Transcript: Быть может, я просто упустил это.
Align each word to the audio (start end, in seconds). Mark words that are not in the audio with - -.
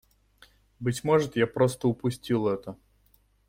Быть 0.79 1.03
может, 1.03 1.35
я 1.35 1.45
просто 1.45 1.87
упустил 1.87 2.47
это. 2.47 2.75